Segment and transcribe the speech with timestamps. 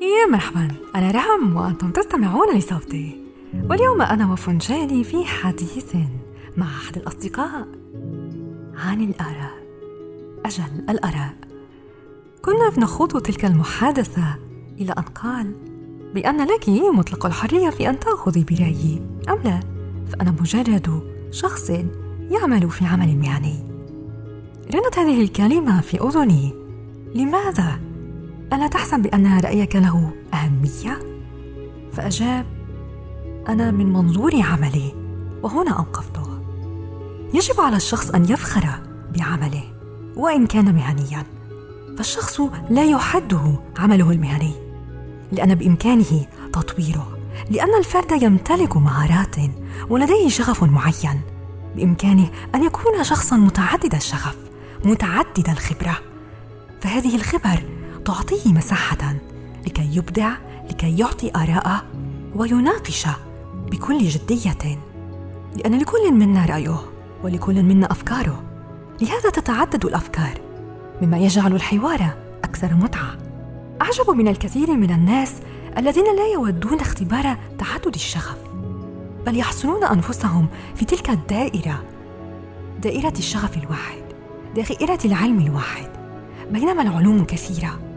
[0.00, 3.24] يا مرحبا أنا رهم وأنتم تستمعون لصوتي.
[3.70, 5.96] واليوم أنا وفنجاني في حديث
[6.56, 7.66] مع أحد الأصدقاء
[8.76, 9.58] عن الآراء.
[10.44, 11.34] أجل الآراء.
[12.42, 14.38] كنا بنخوض تلك المحادثة
[14.80, 15.54] إلى أن قال
[16.14, 19.60] بأن لك مطلق الحرية في أن تأخذي برأيي أم لا؟
[20.08, 21.70] فأنا مجرد شخص
[22.30, 23.64] يعمل في عمل مهني.
[24.74, 26.54] رنت هذه الكلمة في أذني.
[27.14, 27.87] لماذا؟
[28.52, 31.00] ألا تحسب بأن رأيك له أهمية؟
[31.92, 32.46] فأجاب
[33.48, 34.94] أنا من منظور عملي
[35.42, 36.28] وهنا أوقفته
[37.34, 38.68] يجب على الشخص أن يفخر
[39.16, 39.64] بعمله
[40.16, 41.24] وإن كان مهنيا.
[41.96, 44.52] فالشخص لا يحده عمله المهني
[45.32, 47.18] لأن بإمكانه تطويره
[47.50, 49.36] لأن الفرد يمتلك مهارات
[49.88, 51.20] ولديه شغف معين.
[51.76, 54.36] بإمكانه أن يكون شخصا متعدد الشغف
[54.84, 55.98] متعدد الخبرة.
[56.80, 57.62] فهذه الخبر
[58.08, 59.14] تعطيه مساحة
[59.66, 60.32] لكي يبدع
[60.70, 61.82] لكي يعطي آراءه
[62.34, 63.06] ويناقش
[63.70, 64.78] بكل جدية.
[65.56, 66.80] لأن لكل منا رأيه
[67.24, 68.42] ولكل منا أفكاره.
[69.02, 70.40] لهذا تتعدد الأفكار
[71.02, 73.18] مما يجعل الحوار أكثر متعة.
[73.82, 75.34] أعجب من الكثير من الناس
[75.78, 78.38] الذين لا يودون اختبار تعدد الشغف
[79.26, 81.84] بل يحصرون أنفسهم في تلك الدائرة
[82.82, 84.02] دائرة الشغف الواحد
[84.56, 85.88] دائرة العلم الواحد
[86.50, 87.87] بينما العلوم كثيرة.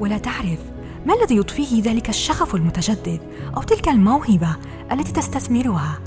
[0.00, 0.58] ولا تعرف
[1.06, 3.20] ما الذي يضفيه ذلك الشغف المتجدد
[3.56, 4.56] أو تلك الموهبة
[4.92, 5.98] التي تستثمرها؟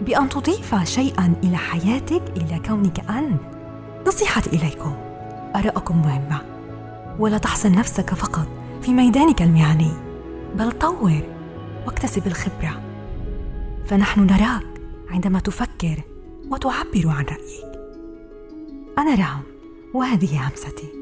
[0.00, 3.40] بأن تضيف شيئا إلى حياتك إلى كونك أنت.
[4.06, 4.94] نصيحتي إليكم
[5.56, 6.42] آراءكم مهمة.
[7.18, 8.48] ولا تحصن نفسك فقط
[8.82, 9.92] في ميدانك المهني
[10.54, 11.22] بل طور
[11.86, 12.82] واكتسب الخبرة.
[13.86, 14.66] فنحن نراك
[15.10, 16.02] عندما تفكر
[16.50, 17.80] وتعبر عن رأيك.
[18.98, 19.42] أنا رام
[19.94, 20.99] وهذه همستي.